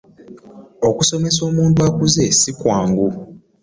[0.89, 3.07] Okusomesa omuntu akuze si kwangu.